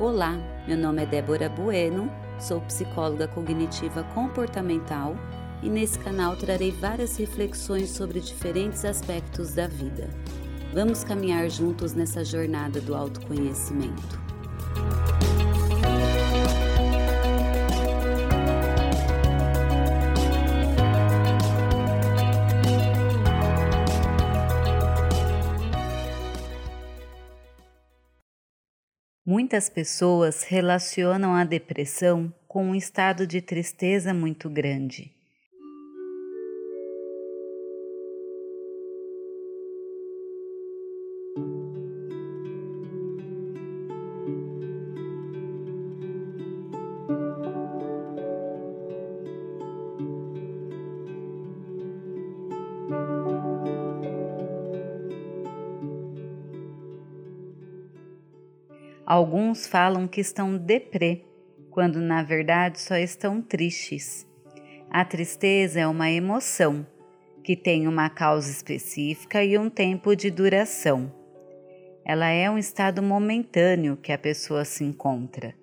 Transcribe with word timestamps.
Olá, 0.00 0.38
meu 0.66 0.76
nome 0.76 1.02
é 1.02 1.06
Débora 1.06 1.50
Bueno, 1.50 2.10
sou 2.40 2.62
psicóloga 2.62 3.28
cognitiva 3.28 4.02
comportamental 4.14 5.14
e 5.62 5.68
nesse 5.68 5.98
canal 5.98 6.34
trarei 6.34 6.70
várias 6.70 7.16
reflexões 7.18 7.90
sobre 7.90 8.18
diferentes 8.18 8.86
aspectos 8.86 9.52
da 9.52 9.68
vida. 9.68 10.08
Vamos 10.72 11.04
caminhar 11.04 11.48
juntos 11.50 11.92
nessa 11.92 12.24
jornada 12.24 12.80
do 12.80 12.94
autoconhecimento. 12.94 14.31
Muitas 29.42 29.68
pessoas 29.68 30.44
relacionam 30.44 31.34
a 31.34 31.42
depressão 31.42 32.32
com 32.46 32.64
um 32.68 32.76
estado 32.76 33.26
de 33.26 33.40
tristeza 33.40 34.14
muito 34.14 34.48
grande. 34.48 35.10
Alguns 59.12 59.66
falam 59.66 60.08
que 60.08 60.22
estão 60.22 60.56
deprê, 60.56 61.26
quando 61.70 62.00
na 62.00 62.22
verdade 62.22 62.80
só 62.80 62.96
estão 62.96 63.42
tristes. 63.42 64.26
A 64.90 65.04
tristeza 65.04 65.80
é 65.80 65.86
uma 65.86 66.10
emoção 66.10 66.86
que 67.44 67.54
tem 67.54 67.86
uma 67.86 68.08
causa 68.08 68.50
específica 68.50 69.44
e 69.44 69.58
um 69.58 69.68
tempo 69.68 70.16
de 70.16 70.30
duração. 70.30 71.12
Ela 72.06 72.28
é 72.30 72.50
um 72.50 72.56
estado 72.56 73.02
momentâneo 73.02 73.98
que 73.98 74.12
a 74.12 74.16
pessoa 74.16 74.64
se 74.64 74.82
encontra. 74.82 75.54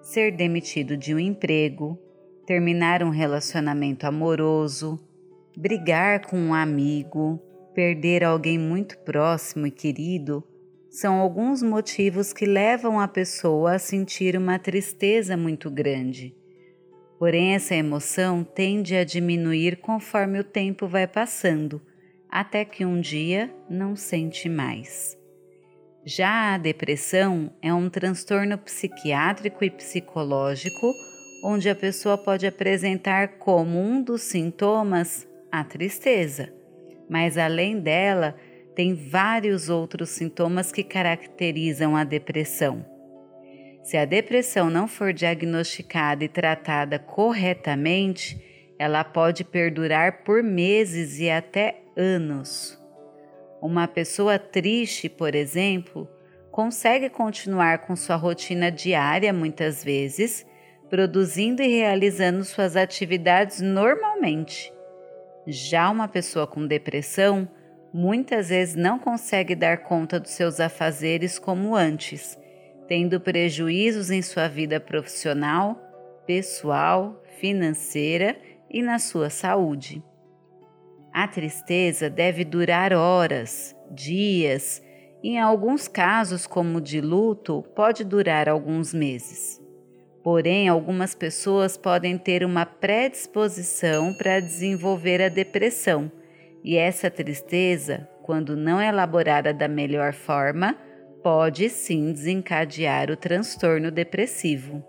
Ser 0.00 0.34
demitido 0.34 0.96
de 0.96 1.14
um 1.14 1.18
emprego, 1.18 1.98
terminar 2.46 3.02
um 3.02 3.10
relacionamento 3.10 4.06
amoroso, 4.06 4.98
brigar 5.54 6.24
com 6.24 6.38
um 6.38 6.54
amigo, 6.54 7.38
perder 7.74 8.24
alguém 8.24 8.58
muito 8.58 8.96
próximo 9.00 9.66
e 9.66 9.70
querido 9.70 10.42
são 11.00 11.14
alguns 11.20 11.62
motivos 11.62 12.32
que 12.32 12.44
levam 12.44 12.98
a 12.98 13.06
pessoa 13.06 13.74
a 13.74 13.78
sentir 13.78 14.36
uma 14.36 14.58
tristeza 14.58 15.36
muito 15.36 15.70
grande. 15.70 16.34
Porém, 17.20 17.54
essa 17.54 17.76
emoção 17.76 18.42
tende 18.42 18.96
a 18.96 19.04
diminuir 19.04 19.76
conforme 19.76 20.40
o 20.40 20.44
tempo 20.44 20.88
vai 20.88 21.06
passando, 21.06 21.80
até 22.28 22.64
que 22.64 22.84
um 22.84 23.00
dia 23.00 23.48
não 23.70 23.94
sente 23.94 24.48
mais. 24.48 25.16
Já 26.04 26.54
a 26.54 26.58
depressão 26.58 27.52
é 27.62 27.72
um 27.72 27.88
transtorno 27.88 28.58
psiquiátrico 28.58 29.64
e 29.64 29.70
psicológico 29.70 30.92
onde 31.44 31.68
a 31.68 31.76
pessoa 31.76 32.18
pode 32.18 32.44
apresentar 32.44 33.38
como 33.38 33.78
um 33.78 34.02
dos 34.02 34.22
sintomas 34.22 35.28
a 35.48 35.62
tristeza, 35.62 36.52
mas 37.08 37.38
além 37.38 37.78
dela, 37.78 38.34
tem 38.78 38.94
vários 38.94 39.68
outros 39.68 40.10
sintomas 40.10 40.70
que 40.70 40.84
caracterizam 40.84 41.96
a 41.96 42.04
depressão. 42.04 42.86
Se 43.82 43.96
a 43.96 44.04
depressão 44.04 44.70
não 44.70 44.86
for 44.86 45.12
diagnosticada 45.12 46.22
e 46.22 46.28
tratada 46.28 46.96
corretamente, 46.96 48.40
ela 48.78 49.02
pode 49.02 49.42
perdurar 49.42 50.22
por 50.22 50.44
meses 50.44 51.18
e 51.18 51.28
até 51.28 51.82
anos. 51.96 52.80
Uma 53.60 53.88
pessoa 53.88 54.38
triste, 54.38 55.08
por 55.08 55.34
exemplo, 55.34 56.08
consegue 56.52 57.10
continuar 57.10 57.78
com 57.78 57.96
sua 57.96 58.14
rotina 58.14 58.70
diária 58.70 59.32
muitas 59.32 59.82
vezes, 59.82 60.46
produzindo 60.88 61.62
e 61.62 61.66
realizando 61.66 62.44
suas 62.44 62.76
atividades 62.76 63.60
normalmente. 63.60 64.72
Já 65.48 65.90
uma 65.90 66.06
pessoa 66.06 66.46
com 66.46 66.64
depressão 66.64 67.48
muitas 67.92 68.48
vezes 68.48 68.74
não 68.74 68.98
consegue 68.98 69.54
dar 69.54 69.78
conta 69.78 70.20
dos 70.20 70.32
seus 70.32 70.60
afazeres 70.60 71.38
como 71.38 71.74
antes, 71.74 72.38
tendo 72.86 73.20
prejuízos 73.20 74.10
em 74.10 74.22
sua 74.22 74.48
vida 74.48 74.80
profissional, 74.80 75.76
pessoal, 76.26 77.22
financeira 77.38 78.36
e 78.70 78.82
na 78.82 78.98
sua 78.98 79.30
saúde. 79.30 80.02
A 81.12 81.26
tristeza 81.26 82.10
deve 82.10 82.44
durar 82.44 82.92
horas, 82.92 83.74
dias, 83.90 84.82
em 85.22 85.40
alguns 85.40 85.88
casos, 85.88 86.46
como 86.46 86.80
de 86.80 87.00
luto, 87.00 87.64
pode 87.74 88.04
durar 88.04 88.48
alguns 88.48 88.94
meses. 88.94 89.60
Porém, 90.22 90.68
algumas 90.68 91.14
pessoas 91.14 91.76
podem 91.76 92.16
ter 92.16 92.44
uma 92.44 92.64
predisposição 92.64 94.14
para 94.14 94.38
desenvolver 94.40 95.22
a 95.22 95.28
depressão 95.28 96.12
e 96.62 96.76
essa 96.76 97.10
tristeza, 97.10 98.08
quando 98.22 98.56
não 98.56 98.80
elaborada 98.80 99.54
da 99.54 99.68
melhor 99.68 100.12
forma, 100.12 100.76
pode 101.22 101.68
sim 101.68 102.12
desencadear 102.12 103.10
o 103.10 103.16
transtorno 103.16 103.90
depressivo. 103.90 104.84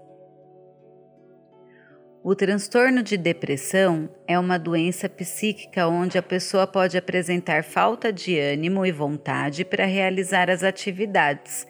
O 2.21 2.35
transtorno 2.35 3.01
de 3.01 3.15
depressão 3.15 4.09
é 4.27 4.37
uma 4.37 4.59
doença 4.59 5.07
psíquica 5.07 5.87
onde 5.87 6.17
a 6.17 6.21
pessoa 6.21 6.67
pode 6.67 6.97
apresentar 6.97 7.63
falta 7.63 8.11
de 8.11 8.37
ânimo 8.37 8.85
e 8.85 8.91
vontade 8.91 9.63
para 9.63 9.85
realizar 9.85 10.49
as 10.49 10.61
atividades, 10.61 11.65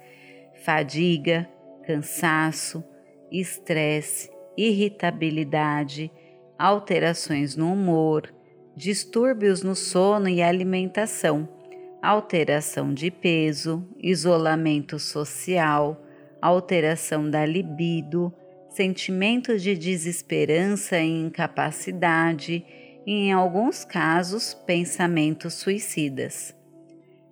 fadiga, 0.65 1.47
cansaço, 1.85 2.83
estresse, 3.31 4.29
irritabilidade, 4.57 6.11
alterações 6.57 7.55
no 7.55 7.71
humor, 7.71 8.33
distúrbios 8.75 9.63
no 9.63 9.75
sono 9.75 10.29
e 10.29 10.41
alimentação, 10.41 11.47
alteração 12.01 12.93
de 12.93 13.11
peso, 13.11 13.87
isolamento 13.97 14.97
social, 14.97 16.01
alteração 16.41 17.29
da 17.29 17.45
libido, 17.45 18.33
sentimentos 18.69 19.61
de 19.61 19.75
desesperança 19.75 20.97
e 20.99 21.21
incapacidade 21.21 22.63
e, 23.05 23.11
em 23.11 23.33
alguns 23.33 23.83
casos, 23.83 24.53
pensamentos 24.53 25.55
suicidas. 25.55 26.55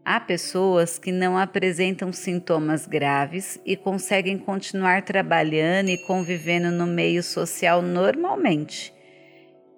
Há 0.04 0.22
pessoas 0.22 0.98
que 0.98 1.12
não 1.12 1.38
apresentam 1.38 2.14
sintomas 2.14 2.88
graves 2.88 3.60
e 3.66 3.76
conseguem 3.76 4.38
continuar 4.38 5.04
trabalhando 5.04 5.90
e 5.90 5.98
convivendo 5.98 6.72
no 6.72 6.88
meio 6.88 7.22
social 7.22 7.82
normalmente, 7.82 8.94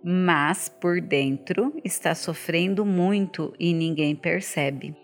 mas 0.03 0.69
por 0.69 1.01
dentro 1.01 1.73
está 1.83 2.15
sofrendo 2.15 2.85
muito 2.85 3.53
e 3.59 3.73
ninguém 3.73 4.15
percebe. 4.15 4.95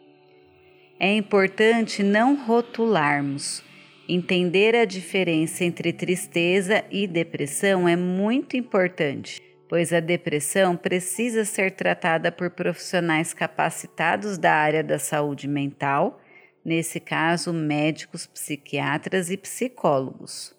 É 1.00 1.14
importante 1.14 2.02
não 2.02 2.36
rotularmos. 2.36 3.64
Entender 4.08 4.76
a 4.76 4.86
diferença 4.86 5.66
entre 5.66 5.92
tristeza 5.92 6.86
e 6.92 7.08
depressão 7.08 7.88
é 7.88 7.96
muito 7.96 8.56
importante, 8.56 9.42
pois 9.68 9.92
a 9.92 10.00
depressão 10.00 10.78
precisa 10.78 11.44
ser 11.44 11.72
tratada 11.72 12.32
por 12.32 12.52
profissionais 12.52 13.34
capacitados 13.34 14.38
da 14.38 14.54
área 14.54 14.84
da 14.84 15.00
saúde 15.00 15.48
mental, 15.48 16.22
nesse 16.64 17.00
caso, 17.00 17.52
médicos, 17.52 18.28
psiquiatras 18.28 19.30
e 19.30 19.38
psicólogos. 19.38 20.56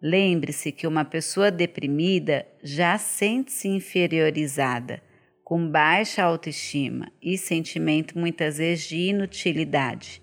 Lembre-se 0.00 0.70
que 0.72 0.86
uma 0.86 1.04
pessoa 1.04 1.50
deprimida 1.50 2.46
já 2.62 2.98
sente-se 2.98 3.68
inferiorizada, 3.68 5.02
com 5.42 5.68
baixa 5.68 6.22
autoestima 6.22 7.10
e 7.22 7.38
sentimento 7.38 8.18
muitas 8.18 8.58
vezes 8.58 8.88
de 8.88 8.96
inutilidade. 8.96 10.20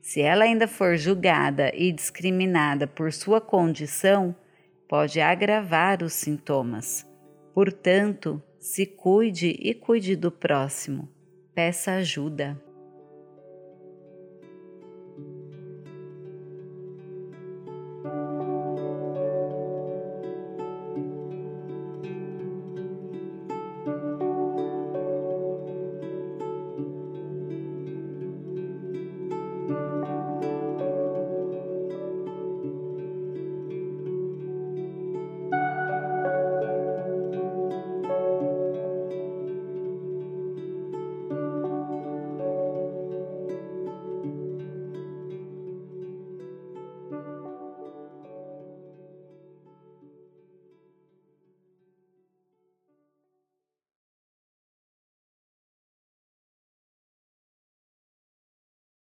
Se 0.00 0.20
ela 0.20 0.44
ainda 0.44 0.66
for 0.66 0.96
julgada 0.96 1.70
e 1.74 1.92
discriminada 1.92 2.86
por 2.86 3.12
sua 3.12 3.40
condição, 3.40 4.34
pode 4.88 5.20
agravar 5.20 6.02
os 6.02 6.12
sintomas. 6.12 7.06
Portanto, 7.54 8.42
se 8.58 8.86
cuide 8.86 9.56
e 9.60 9.74
cuide 9.74 10.16
do 10.16 10.30
próximo. 10.30 11.08
Peça 11.54 11.92
ajuda. 11.92 12.63